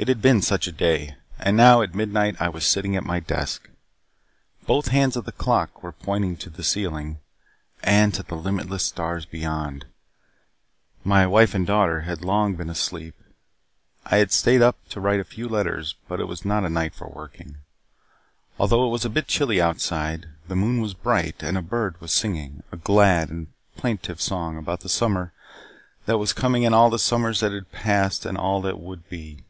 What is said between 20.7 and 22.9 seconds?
was bright and a bird was singing a